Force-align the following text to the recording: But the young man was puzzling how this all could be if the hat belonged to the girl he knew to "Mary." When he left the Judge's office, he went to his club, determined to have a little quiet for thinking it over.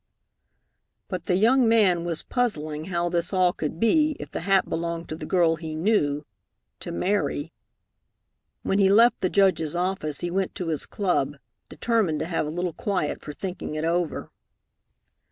But 1.09 1.25
the 1.25 1.35
young 1.35 1.67
man 1.69 2.03
was 2.03 2.23
puzzling 2.23 2.85
how 2.85 3.07
this 3.07 3.31
all 3.31 3.53
could 3.53 3.79
be 3.79 4.17
if 4.19 4.31
the 4.31 4.39
hat 4.39 4.67
belonged 4.67 5.07
to 5.09 5.15
the 5.15 5.27
girl 5.27 5.57
he 5.57 5.75
knew 5.75 6.25
to 6.79 6.91
"Mary." 6.91 7.53
When 8.63 8.79
he 8.79 8.89
left 8.89 9.21
the 9.21 9.29
Judge's 9.29 9.75
office, 9.75 10.21
he 10.21 10.31
went 10.31 10.55
to 10.55 10.69
his 10.69 10.87
club, 10.87 11.37
determined 11.69 12.19
to 12.21 12.25
have 12.25 12.47
a 12.47 12.49
little 12.49 12.73
quiet 12.73 13.21
for 13.21 13.31
thinking 13.33 13.75
it 13.75 13.83
over. 13.85 14.31